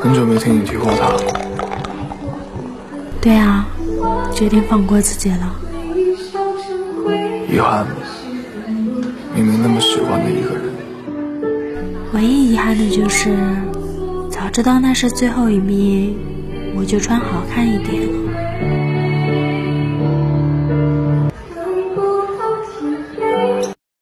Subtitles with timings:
[0.00, 1.12] 很久没听你提过他。
[3.20, 3.66] 对啊，
[4.32, 5.54] 决定放过自己了。
[7.50, 7.86] 遗憾，
[9.34, 10.62] 明明那么喜欢的一个人。
[12.14, 13.36] 唯一遗憾的就是，
[14.30, 16.14] 早知道那是最后一面，
[16.76, 18.18] 我就穿好看一点了。